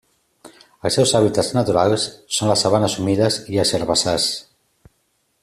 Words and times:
Els 0.89 0.95
seus 0.99 1.11
hàbitats 1.19 1.51
naturals 1.57 2.07
són 2.39 2.51
les 2.53 2.65
sabanes 2.67 2.97
humides 3.03 3.39
i 3.57 3.61
els 3.65 3.75
herbassars. 3.81 4.27